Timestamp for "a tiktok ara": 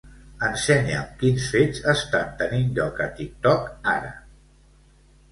3.05-4.09